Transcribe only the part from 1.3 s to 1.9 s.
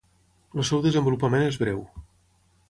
és breu.